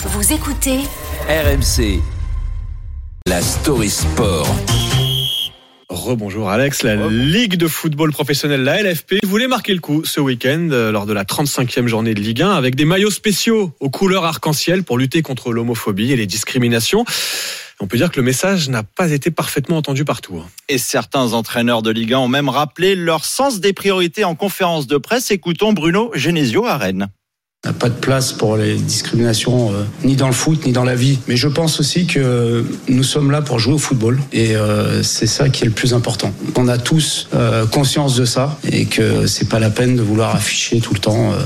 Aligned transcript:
Vous 0.00 0.32
écoutez 0.32 0.78
RMC, 1.28 2.00
la 3.26 3.40
story 3.40 3.90
sport. 3.90 4.46
Rebonjour 5.88 6.48
Alex, 6.50 6.82
la 6.82 6.94
Ligue 7.08 7.56
de 7.56 7.66
football 7.66 8.12
professionnel, 8.12 8.62
la 8.62 8.82
LFP, 8.82 9.16
voulait 9.24 9.48
marquer 9.48 9.74
le 9.74 9.80
coup 9.80 10.04
ce 10.04 10.20
week-end 10.20 10.68
euh, 10.70 10.92
lors 10.92 11.06
de 11.06 11.12
la 11.12 11.24
35e 11.24 11.86
journée 11.88 12.14
de 12.14 12.20
Ligue 12.20 12.42
1 12.42 12.50
avec 12.52 12.76
des 12.76 12.84
maillots 12.84 13.10
spéciaux 13.10 13.72
aux 13.80 13.90
couleurs 13.90 14.24
arc-en-ciel 14.24 14.84
pour 14.84 14.98
lutter 14.98 15.22
contre 15.22 15.52
l'homophobie 15.52 16.12
et 16.12 16.16
les 16.16 16.26
discriminations. 16.26 17.04
On 17.80 17.86
peut 17.86 17.96
dire 17.96 18.10
que 18.10 18.16
le 18.20 18.24
message 18.24 18.68
n'a 18.68 18.82
pas 18.82 19.10
été 19.10 19.30
parfaitement 19.30 19.76
entendu 19.78 20.04
partout. 20.04 20.38
hein. 20.38 20.48
Et 20.68 20.78
certains 20.78 21.32
entraîneurs 21.32 21.82
de 21.82 21.90
Ligue 21.90 22.12
1 22.12 22.18
ont 22.18 22.28
même 22.28 22.48
rappelé 22.48 22.94
leur 22.94 23.24
sens 23.24 23.60
des 23.60 23.72
priorités 23.72 24.24
en 24.24 24.34
conférence 24.34 24.86
de 24.86 24.96
presse. 24.98 25.30
Écoutons 25.30 25.72
Bruno 25.72 26.10
Genesio 26.14 26.66
à 26.66 26.76
Rennes. 26.76 27.08
Il 27.64 27.70
n'y 27.70 27.76
a 27.76 27.78
pas 27.80 27.88
de 27.88 27.94
place 27.98 28.32
pour 28.32 28.56
les 28.56 28.76
discriminations, 28.76 29.72
euh, 29.72 29.82
ni 30.04 30.14
dans 30.14 30.28
le 30.28 30.32
foot, 30.32 30.64
ni 30.64 30.70
dans 30.70 30.84
la 30.84 30.94
vie. 30.94 31.18
Mais 31.26 31.36
je 31.36 31.48
pense 31.48 31.80
aussi 31.80 32.06
que 32.06 32.64
nous 32.88 33.02
sommes 33.02 33.32
là 33.32 33.42
pour 33.42 33.58
jouer 33.58 33.74
au 33.74 33.78
football. 33.78 34.20
Et 34.32 34.54
euh, 34.54 35.02
c'est 35.02 35.26
ça 35.26 35.48
qui 35.48 35.64
est 35.64 35.66
le 35.66 35.72
plus 35.72 35.92
important. 35.92 36.32
On 36.54 36.68
a 36.68 36.78
tous 36.78 37.28
euh, 37.34 37.66
conscience 37.66 38.14
de 38.14 38.24
ça 38.24 38.56
et 38.70 38.84
que 38.84 39.26
c'est 39.26 39.48
pas 39.48 39.58
la 39.58 39.70
peine 39.70 39.96
de 39.96 40.02
vouloir 40.02 40.36
afficher 40.36 40.80
tout 40.80 40.94
le 40.94 41.00
temps. 41.00 41.32
euh, 41.32 41.40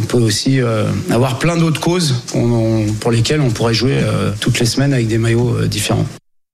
on 0.00 0.04
peut 0.04 0.18
aussi 0.18 0.60
euh, 0.60 0.84
avoir 1.10 1.38
plein 1.38 1.56
d'autres 1.56 1.80
causes 1.80 2.14
pour 3.00 3.10
lesquelles 3.10 3.40
on 3.40 3.50
pourrait 3.50 3.74
jouer 3.74 3.98
toutes 4.40 4.60
les 4.60 4.66
semaines 4.66 4.92
avec 4.92 5.08
des 5.08 5.18
maillots 5.18 5.66
différents. 5.66 6.06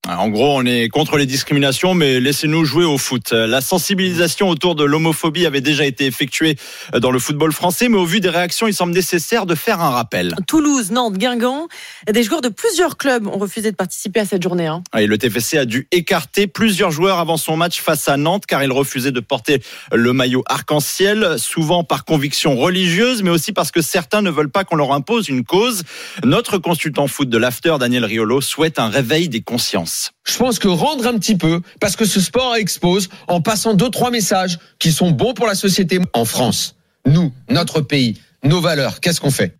En 0.06 0.28
gros, 0.28 0.58
on 0.58 0.66
est 0.66 0.90
contre 0.90 1.16
les 1.16 1.24
discriminations, 1.24 1.94
mais 1.94 2.20
laissez-nous 2.20 2.66
jouer 2.66 2.84
au 2.84 2.98
foot. 2.98 3.32
La 3.32 3.62
sensibilisation 3.62 4.50
autour 4.50 4.74
de 4.74 4.84
l'homophobie 4.84 5.46
avait 5.46 5.62
déjà 5.62 5.86
été 5.86 6.04
effectuée 6.04 6.56
dans 7.00 7.10
le 7.10 7.18
football 7.18 7.52
français, 7.52 7.88
mais 7.88 7.96
au 7.96 8.04
vu 8.04 8.20
des 8.20 8.28
réactions, 8.28 8.66
il 8.66 8.74
semble 8.74 8.92
nécessaire 8.92 9.46
de 9.46 9.54
faire 9.54 9.80
un 9.80 9.88
rappel. 9.88 10.34
Toulouse, 10.46 10.90
Nantes, 10.90 11.16
Guingamp. 11.16 11.68
Des 12.10 12.22
joueurs 12.22 12.42
de 12.42 12.50
plusieurs 12.50 12.98
clubs 12.98 13.26
ont 13.26 13.38
refusé 13.38 13.70
de 13.70 13.76
participer 13.76 14.20
à 14.20 14.26
cette 14.26 14.42
journée. 14.42 14.66
hein. 14.66 14.82
Et 14.98 15.06
le 15.06 15.16
TFC 15.16 15.56
a 15.56 15.64
dû 15.64 15.88
écarter 15.90 16.46
plusieurs 16.48 16.90
joueurs 16.90 17.18
avant 17.18 17.38
son 17.38 17.56
match 17.56 17.80
face 17.80 18.06
à 18.06 18.18
Nantes, 18.18 18.44
car 18.46 18.62
ils 18.62 18.72
refusaient 18.72 19.10
de 19.12 19.20
porter 19.20 19.62
le 19.90 20.12
maillot 20.12 20.44
arc-en-ciel, 20.46 21.36
souvent 21.38 21.82
par 21.82 22.04
conviction 22.04 22.56
religieuse, 22.56 23.22
mais 23.22 23.30
aussi 23.30 23.52
parce 23.52 23.70
que 23.70 23.80
certains 23.80 24.20
ne 24.20 24.30
veulent 24.30 24.50
pas 24.50 24.64
qu'on 24.64 24.76
leur 24.76 24.92
impose 24.92 25.30
une 25.30 25.44
cause. 25.44 25.82
Notre 26.24 26.58
consultant 26.58 27.06
foot 27.08 27.30
de 27.30 27.38
l'After, 27.38 27.76
Daniel 27.80 28.04
Riolo, 28.04 28.42
souhaite 28.42 28.78
un 28.78 28.88
réveil 28.88 29.30
des 29.30 29.40
consciences. 29.40 29.93
Je 30.24 30.36
pense 30.36 30.58
que 30.58 30.68
rendre 30.68 31.06
un 31.06 31.18
petit 31.18 31.36
peu, 31.36 31.60
parce 31.80 31.96
que 31.96 32.04
ce 32.04 32.20
sport 32.20 32.56
expose 32.56 33.08
en 33.28 33.40
passant 33.40 33.74
deux, 33.74 33.90
trois 33.90 34.10
messages 34.10 34.58
qui 34.78 34.92
sont 34.92 35.10
bons 35.10 35.34
pour 35.34 35.46
la 35.46 35.54
société 35.54 36.00
en 36.12 36.24
France. 36.24 36.76
Nous, 37.06 37.32
notre 37.48 37.80
pays, 37.80 38.20
nos 38.42 38.60
valeurs, 38.60 39.00
qu'est-ce 39.00 39.20
qu'on 39.20 39.30
fait? 39.30 39.56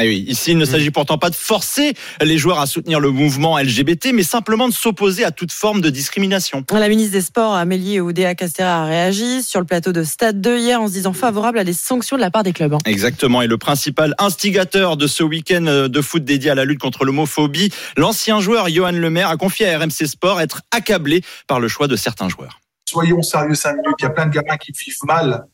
Eh 0.00 0.06
oui, 0.06 0.24
ici, 0.28 0.52
il 0.52 0.58
ne 0.58 0.64
s'agit 0.64 0.90
pourtant 0.90 1.18
pas 1.18 1.30
de 1.30 1.34
forcer 1.34 1.94
les 2.20 2.38
joueurs 2.38 2.60
à 2.60 2.66
soutenir 2.66 3.00
le 3.00 3.10
mouvement 3.10 3.58
LGBT, 3.58 4.10
mais 4.12 4.22
simplement 4.22 4.68
de 4.68 4.72
s'opposer 4.74 5.24
à 5.24 5.30
toute 5.32 5.50
forme 5.50 5.80
de 5.80 5.90
discrimination. 5.90 6.62
La 6.70 6.88
ministre 6.88 7.12
des 7.12 7.20
Sports, 7.22 7.54
Amélie 7.54 7.98
Oudéa 7.98 8.34
Castera, 8.36 8.82
a 8.82 8.84
réagi 8.84 9.42
sur 9.42 9.58
le 9.60 9.66
plateau 9.66 9.92
de 9.92 10.04
Stade 10.04 10.40
2 10.40 10.58
hier 10.58 10.80
en 10.80 10.86
se 10.88 10.92
disant 10.92 11.14
favorable 11.14 11.58
à 11.58 11.64
des 11.64 11.72
sanctions 11.72 12.16
de 12.16 12.20
la 12.20 12.30
part 12.30 12.42
des 12.44 12.52
clubs. 12.52 12.74
hein. 12.74 12.78
Exactement. 12.84 13.42
Et 13.42 13.48
le 13.48 13.58
principal 13.58 14.14
instigateur 14.18 14.96
de 14.98 15.06
ce 15.08 15.22
week-end 15.24 15.88
de 15.88 16.00
foot 16.00 16.22
dédié 16.22 16.50
à 16.50 16.54
la 16.54 16.64
lutte 16.64 16.80
contre 16.80 17.04
l'homophobie, 17.04 17.72
l'ancien 17.96 18.40
joueur 18.40 18.68
Johan 18.68 18.92
Lemaire, 18.92 19.30
a 19.30 19.36
confié 19.36 19.68
à 19.68 19.78
RMC 19.78 20.06
Sport 20.06 20.40
être 20.40 20.60
accablé 20.70 21.22
par 21.48 21.58
le 21.60 21.66
choix 21.66 21.88
de 21.88 21.96
certains 21.96 22.28
joueurs. 22.28 22.60
soyons 22.88 23.22
sérieux 23.22 23.54
cinq 23.54 23.72
minutes. 23.72 23.96
Il 23.98 24.02
y 24.04 24.06
a 24.06 24.10
plein 24.10 24.26
de 24.26 24.32
gamins 24.34 24.58
qui 24.58 24.70
vivent 24.72 25.04
mal 25.04 25.44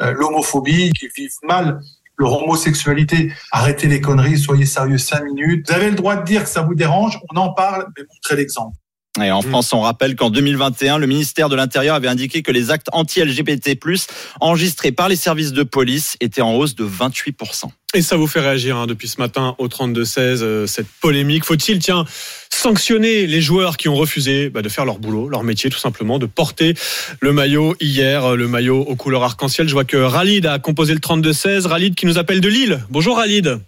euh, 0.00 0.10
l'homophobie, 0.12 0.90
qui 0.94 1.06
vivent 1.16 1.30
mal 1.44 1.78
leur 2.16 2.42
homosexualité. 2.42 3.32
Arrêtez 3.50 3.88
les 3.88 4.00
conneries, 4.00 4.38
soyez 4.38 4.66
sérieux 4.66 4.98
cinq 4.98 5.24
minutes. 5.24 5.68
Vous 5.68 5.74
avez 5.74 5.90
le 5.90 5.96
droit 5.96 6.16
de 6.16 6.24
dire 6.24 6.44
que 6.44 6.48
ça 6.48 6.62
vous 6.62 6.74
dérange, 6.74 7.18
on 7.32 7.36
en 7.36 7.52
parle, 7.52 7.86
mais 7.96 8.04
montrez 8.08 8.36
l'exemple. 8.36 8.76
Et 9.22 9.30
en 9.30 9.42
France, 9.42 9.72
on 9.72 9.80
rappelle 9.80 10.16
qu'en 10.16 10.28
2021, 10.28 10.98
le 10.98 11.06
ministère 11.06 11.48
de 11.48 11.54
l'Intérieur 11.54 11.94
avait 11.94 12.08
indiqué 12.08 12.42
que 12.42 12.50
les 12.50 12.72
actes 12.72 12.88
anti-LGBT+, 12.90 13.78
enregistrés 14.40 14.90
par 14.90 15.08
les 15.08 15.14
services 15.14 15.52
de 15.52 15.62
police, 15.62 16.16
étaient 16.20 16.42
en 16.42 16.54
hausse 16.54 16.74
de 16.74 16.84
28%. 16.84 17.66
Et 17.94 18.02
ça 18.02 18.16
vous 18.16 18.26
fait 18.26 18.40
réagir 18.40 18.76
hein, 18.76 18.88
depuis 18.88 19.06
ce 19.06 19.20
matin 19.20 19.54
au 19.58 19.68
32-16, 19.68 20.18
euh, 20.18 20.66
cette 20.66 20.88
polémique. 21.00 21.44
Faut-il, 21.44 21.78
tiens, 21.78 22.04
sanctionner 22.50 23.28
les 23.28 23.40
joueurs 23.40 23.76
qui 23.76 23.88
ont 23.88 23.94
refusé 23.94 24.50
bah, 24.50 24.62
de 24.62 24.68
faire 24.68 24.84
leur 24.84 24.98
boulot, 24.98 25.28
leur 25.28 25.44
métier 25.44 25.70
tout 25.70 25.78
simplement, 25.78 26.18
de 26.18 26.26
porter 26.26 26.74
le 27.20 27.32
maillot 27.32 27.76
hier, 27.80 28.32
euh, 28.32 28.36
le 28.36 28.48
maillot 28.48 28.80
aux 28.80 28.96
couleurs 28.96 29.22
arc-en-ciel? 29.22 29.68
Je 29.68 29.74
vois 29.74 29.84
que 29.84 29.96
Ralid 29.96 30.44
a 30.44 30.58
composé 30.58 30.92
le 30.92 30.98
32-16. 30.98 31.68
Ralid 31.68 31.94
qui 31.94 32.06
nous 32.06 32.18
appelle 32.18 32.40
de 32.40 32.48
Lille. 32.48 32.80
Bonjour 32.90 33.18
Ralid. 33.18 33.60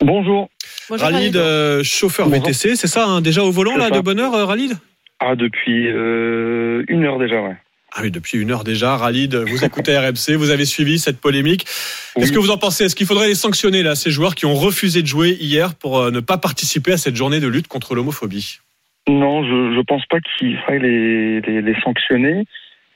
Bonjour. 0.00 0.48
Bonjour, 0.88 1.04
Ralid, 1.04 1.36
euh, 1.36 1.82
chauffeur 1.82 2.28
Bonjour. 2.28 2.46
VTC, 2.46 2.76
c'est 2.76 2.86
ça, 2.86 3.06
hein, 3.06 3.20
déjà 3.20 3.42
au 3.42 3.50
volant 3.50 3.76
là, 3.76 3.88
ça. 3.88 3.96
de 3.96 4.00
bonne 4.00 4.20
heure, 4.20 4.46
Ralid? 4.46 4.78
Ah, 5.24 5.36
depuis 5.36 5.86
euh, 5.88 6.82
une 6.88 7.04
heure 7.04 7.18
déjà, 7.18 7.40
ouais. 7.40 7.56
Ah 7.94 8.00
oui, 8.02 8.10
depuis 8.10 8.38
une 8.38 8.50
heure 8.50 8.64
déjà, 8.64 8.96
Ralid, 8.96 9.34
vous 9.36 9.64
écoutez 9.64 9.96
RMC, 9.98 10.34
vous 10.36 10.50
avez 10.50 10.64
suivi 10.64 10.98
cette 10.98 11.20
polémique. 11.20 11.64
Qu'est-ce 12.14 12.30
Oui. 12.30 12.32
que 12.34 12.38
vous 12.40 12.50
en 12.50 12.56
pensez? 12.58 12.84
Est-ce 12.84 12.96
qu'il 12.96 13.06
faudrait 13.06 13.28
les 13.28 13.34
sanctionner, 13.34 13.82
là, 13.82 13.94
ces 13.94 14.10
joueurs 14.10 14.34
qui 14.34 14.46
ont 14.46 14.54
refusé 14.54 15.02
de 15.02 15.06
jouer 15.06 15.36
hier 15.38 15.74
pour 15.76 15.98
euh, 16.00 16.10
ne 16.10 16.20
pas 16.20 16.38
participer 16.38 16.92
à 16.92 16.96
cette 16.96 17.14
journée 17.16 17.38
de 17.38 17.46
lutte 17.48 17.68
contre 17.68 17.94
l'homophobie? 17.94 18.58
Non, 19.08 19.44
je, 19.44 19.74
je 19.76 19.80
pense 19.82 20.04
pas 20.06 20.18
qu'il 20.20 20.56
faille 20.66 20.80
les, 20.80 21.40
les, 21.42 21.60
les 21.62 21.80
sanctionner. 21.82 22.44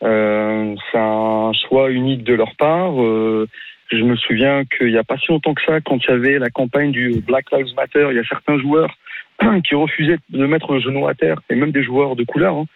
Euh, 0.03 0.75
c'est 0.91 0.98
un 0.98 1.53
choix 1.69 1.91
unique 1.91 2.25
de 2.25 2.34
leur 2.34 2.54
part. 2.56 3.00
Euh, 3.03 3.47
je 3.93 4.03
me 4.03 4.16
souviens 4.16 4.64
qu'il 4.64 4.88
n'y 4.88 4.98
a 4.98 5.04
pas 5.04 5.16
si 5.19 5.26
longtemps 5.28 5.54
que 5.54 5.62
ça, 5.66 5.81
quand 5.81 5.98
il 6.03 6.10
y 6.10 6.12
avait 6.12 6.38
la 6.38 6.50
campagne 6.50 6.91
du 6.91 7.20
Black 7.26 7.47
Lives 7.53 7.75
Matter, 7.76 8.08
il 8.10 8.16
y 8.16 8.20
a 8.20 8.25
certains 8.25 8.58
joueurs 8.58 8.94
qui 9.69 9.74
refusaient 9.74 10.19
de 10.30 10.47
mettre 10.47 10.72
le 10.72 10.80
genou 10.80 11.06
à 11.06 11.14
terre, 11.14 11.41
et 11.50 11.54
même 11.54 11.72
des 11.72 11.82
joueurs 11.82 12.16
de 12.16 12.24
couleur. 12.24 12.56
hein. 12.56 12.66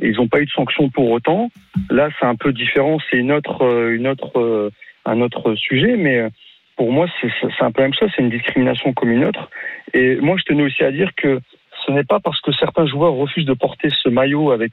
Et 0.00 0.08
ils 0.08 0.16
n'ont 0.16 0.28
pas 0.28 0.40
eu 0.40 0.46
de 0.46 0.50
sanction 0.50 0.88
pour 0.90 1.10
autant. 1.10 1.50
Là, 1.88 2.08
c'est 2.18 2.26
un 2.26 2.34
peu 2.34 2.52
différent. 2.52 2.98
C'est 3.10 3.16
une 3.16 3.30
autre, 3.30 3.62
euh, 3.64 3.94
une 3.94 4.08
autre, 4.08 4.40
euh, 4.40 4.70
un 5.04 5.20
autre 5.20 5.54
sujet, 5.54 5.96
mais 5.96 6.18
euh, 6.18 6.28
pour 6.76 6.90
moi, 6.90 7.06
c'est 7.20 7.28
un 7.60 7.70
peu 7.70 7.82
la 7.82 7.88
même 7.88 7.94
chose. 7.94 8.10
C'est 8.16 8.22
une 8.22 8.30
discrimination 8.30 8.92
comme 8.92 9.10
une 9.12 9.24
autre. 9.24 9.48
Et 9.92 10.16
moi, 10.16 10.36
je 10.36 10.42
tenais 10.42 10.64
aussi 10.64 10.82
à 10.82 10.90
dire 10.90 11.10
que 11.16 11.38
ce 11.86 11.92
n'est 11.92 12.02
pas 12.02 12.18
parce 12.18 12.40
que 12.40 12.50
certains 12.52 12.86
joueurs 12.86 13.12
refusent 13.12 13.46
de 13.46 13.52
porter 13.54 13.88
ce 14.02 14.08
maillot 14.08 14.50
avec 14.50 14.72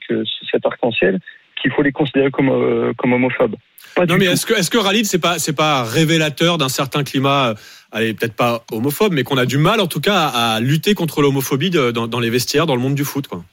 cet 0.50 0.66
arc-en-ciel 0.66 1.20
qu'il 1.62 1.72
faut 1.72 1.82
les 1.82 1.92
considérer 1.92 2.32
comme, 2.32 2.50
euh, 2.50 2.94
comme 2.98 3.14
homophobes. 3.14 3.56
Pas 3.96 4.06
Non, 4.06 4.18
mais 4.18 4.26
est-ce 4.26 4.46
que, 4.46 4.54
est-ce 4.54 4.70
que 4.70 4.78
Ralid, 4.78 5.06
c'est 5.06 5.22
pas, 5.22 5.38
c'est 5.38 5.56
pas 5.56 5.84
révélateur 5.84 6.58
d'un 6.58 6.70
certain 6.70 7.04
climat, 7.04 7.54
allez, 7.92 8.14
peut-être 8.14 8.36
pas 8.36 8.64
homophobe, 8.72 9.14
mais 9.14 9.24
qu'on 9.24 9.38
a 9.38 9.46
du 9.46 9.58
mal, 9.58 9.80
en 9.80 9.88
tout 9.88 10.02
cas, 10.02 10.28
à, 10.34 10.60
lutter 10.60 10.94
contre 10.94 11.22
l'homophobie 11.22 11.70
dans, 11.70 12.20
les 12.20 12.30
vestiaires, 12.30 12.66
dans 12.66 12.76
le 12.76 12.82
monde 12.82 12.96
du 12.96 13.04
foot, 13.04 13.28
quoi 13.28 13.44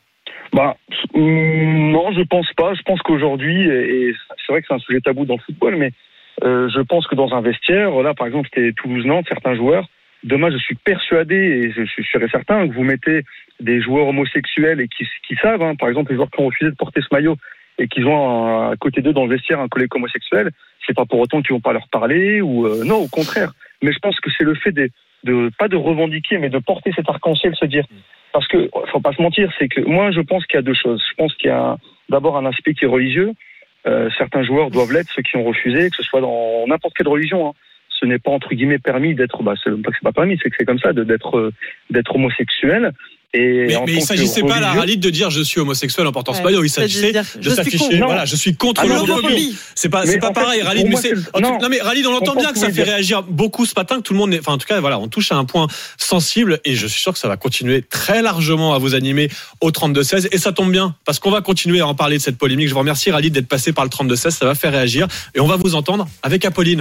Bah, 0.52 0.76
mm, 1.14 1.90
non, 1.90 2.12
je 2.12 2.22
pense 2.22 2.52
pas. 2.56 2.74
Je 2.74 2.82
pense 2.82 3.00
qu'aujourd'hui, 3.02 3.68
et 3.68 4.14
c'est 4.46 4.52
vrai 4.52 4.60
que 4.60 4.66
c'est 4.68 4.74
un 4.74 4.78
sujet 4.78 5.00
tabou 5.00 5.24
dans 5.24 5.34
le 5.34 5.40
football, 5.40 5.76
mais 5.76 5.92
euh, 6.44 6.68
je 6.68 6.80
pense 6.80 7.06
que 7.06 7.14
dans 7.14 7.32
un 7.32 7.40
vestiaire, 7.40 7.90
là, 8.02 8.14
par 8.14 8.26
exemple, 8.26 8.48
c'était 8.52 8.72
Toulouse-Nantes, 8.72 9.26
certains 9.28 9.54
joueurs. 9.54 9.88
Demain, 10.24 10.50
je 10.50 10.58
suis 10.58 10.74
persuadé 10.74 11.36
et 11.36 11.72
je, 11.72 11.84
suis 11.84 12.04
certain 12.30 12.68
que 12.68 12.74
vous 12.74 12.82
mettez 12.82 13.22
des 13.60 13.80
joueurs 13.80 14.08
homosexuels 14.08 14.80
et 14.80 14.88
qui, 14.88 15.36
savent, 15.40 15.62
hein, 15.62 15.74
par 15.76 15.88
exemple, 15.88 16.10
les 16.10 16.16
joueurs 16.16 16.30
qui 16.30 16.40
ont 16.40 16.46
refusé 16.46 16.70
de 16.70 16.76
porter 16.76 17.00
ce 17.02 17.08
maillot 17.12 17.36
et 17.78 17.86
qui 17.86 18.02
ont 18.04 18.70
à 18.70 18.76
côté 18.76 19.00
d'eux 19.00 19.12
dans 19.12 19.26
le 19.26 19.36
vestiaire 19.36 19.60
un 19.60 19.68
collègue 19.68 19.94
homosexuel, 19.94 20.50
c'est 20.84 20.96
pas 20.96 21.04
pour 21.04 21.20
autant 21.20 21.40
qu'ils 21.42 21.52
vont 21.52 21.60
pas 21.60 21.72
leur 21.72 21.88
parler 21.88 22.40
ou 22.40 22.66
euh, 22.66 22.84
non, 22.84 22.96
au 22.96 23.06
contraire. 23.06 23.52
Mais 23.82 23.92
je 23.92 23.98
pense 23.98 24.18
que 24.20 24.30
c'est 24.36 24.44
le 24.44 24.54
fait 24.54 24.72
de, 24.72 24.90
de 25.24 25.50
pas 25.58 25.68
de 25.68 25.76
revendiquer, 25.76 26.38
mais 26.38 26.48
de 26.48 26.58
porter 26.58 26.92
cet 26.94 27.08
arc-en-ciel, 27.08 27.54
se 27.56 27.66
dire 27.66 27.84
parce 28.32 28.46
que 28.48 28.68
faut 28.92 29.00
pas 29.00 29.12
se 29.12 29.22
mentir, 29.22 29.50
c'est 29.58 29.68
que 29.68 29.80
moi 29.80 30.10
je 30.10 30.20
pense 30.20 30.44
qu'il 30.46 30.56
y 30.56 30.58
a 30.58 30.62
deux 30.62 30.74
choses. 30.74 31.02
Je 31.10 31.14
pense 31.14 31.34
qu'il 31.34 31.48
y 31.48 31.52
a 31.52 31.76
d'abord 32.08 32.36
un 32.36 32.46
aspect 32.46 32.74
qui 32.74 32.84
est 32.84 32.88
religieux. 32.88 33.32
Euh, 33.86 34.10
certains 34.18 34.42
joueurs 34.42 34.70
doivent 34.70 34.92
l'être, 34.92 35.10
ceux 35.14 35.22
qui 35.22 35.36
ont 35.36 35.44
refusé, 35.44 35.88
que 35.90 35.96
ce 35.96 36.02
soit 36.02 36.20
dans 36.20 36.66
n'importe 36.66 36.94
quelle 36.94 37.08
religion. 37.08 37.48
hein. 37.48 37.52
Ce 38.00 38.06
n'est 38.06 38.18
pas 38.18 38.30
entre 38.30 38.50
guillemets 38.54 38.78
permis 38.78 39.14
d'être, 39.14 39.42
bah, 39.42 39.54
c'est 39.62 39.70
pas 39.70 39.90
que 39.90 39.96
c'est 40.00 40.04
pas 40.04 40.12
permis, 40.12 40.38
c'est 40.42 40.50
que 40.50 40.56
c'est 40.58 40.64
comme 40.64 40.78
ça, 40.78 40.92
de- 40.92 41.04
d'être 41.04 41.36
euh, 41.36 41.52
d'être 41.90 42.14
homosexuel. 42.14 42.92
Et 43.34 43.66
Mais, 43.66 43.74
mais 43.84 43.92
il 43.92 43.98
que 43.98 44.04
s'agissait 44.06 44.40
pas, 44.40 44.54
religieux- 44.54 44.78
Ralid, 44.80 45.00
de 45.00 45.10
dire 45.10 45.28
je 45.28 45.42
suis 45.42 45.60
homosexuel 45.60 46.06
en 46.06 46.12
portant 46.12 46.32
ce 46.32 46.40
maillot. 46.42 46.64
Il 46.64 46.70
s'agissait 46.70 47.12
de 47.12 47.50
s'afficher. 47.50 47.98
Voilà, 47.98 48.24
je 48.24 48.36
suis 48.36 48.56
contre 48.56 48.80
Ah 48.82 48.86
l'homophobie. 48.86 49.54
C'est 49.74 49.90
pas, 49.90 50.06
c'est 50.06 50.18
pas 50.18 50.28
fait, 50.28 50.32
pareil, 50.32 50.62
Ralid. 50.62 50.86
Mais 50.88 50.96
c'est, 50.96 51.12
non. 51.38 51.58
non, 51.60 51.68
mais 51.68 51.78
Ralid, 51.78 52.06
on 52.06 52.12
entend 52.14 52.20
comprends 52.32 52.40
bien 52.40 52.52
que 52.52 52.58
ça 52.58 52.70
fait 52.72 52.84
réagir 52.84 53.22
beaucoup 53.24 53.66
ce 53.66 53.74
matin, 53.76 53.96
que 53.96 54.00
tout 54.00 54.14
le 54.14 54.18
monde 54.18 54.32
est, 54.32 54.38
enfin, 54.38 54.52
en 54.54 54.58
tout 54.58 54.66
cas, 54.66 54.80
voilà, 54.80 54.98
on 54.98 55.08
touche 55.08 55.30
à 55.30 55.36
un 55.36 55.44
point 55.44 55.66
sensible 55.98 56.58
et 56.64 56.74
je 56.74 56.86
suis 56.86 57.02
sûr 57.02 57.12
que 57.12 57.18
ça 57.18 57.28
va 57.28 57.36
continuer 57.36 57.82
très 57.82 58.22
largement 58.22 58.72
à 58.72 58.78
vous 58.78 58.94
animer 58.94 59.28
au 59.60 59.70
32-16 59.70 60.28
et 60.32 60.38
ça 60.38 60.52
tombe 60.52 60.72
bien 60.72 60.94
parce 61.04 61.18
qu'on 61.18 61.30
va 61.30 61.42
continuer 61.42 61.80
à 61.80 61.86
en 61.86 61.94
parler 61.94 62.16
de 62.16 62.22
cette 62.22 62.38
polémique. 62.38 62.68
Je 62.68 62.72
vous 62.72 62.78
remercie, 62.80 63.10
Ralid, 63.10 63.34
d'être 63.34 63.48
passé 63.48 63.74
par 63.74 63.84
le 63.84 63.90
32-16. 63.90 64.30
Ça 64.30 64.46
va 64.46 64.54
faire 64.54 64.72
réagir 64.72 65.06
et 65.34 65.40
on 65.40 65.46
va 65.46 65.56
vous 65.56 65.74
entendre 65.74 66.08
avec 66.22 66.46
Apolline. 66.46 66.76